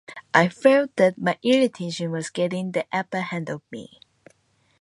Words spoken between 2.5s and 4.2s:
the upper hand of me.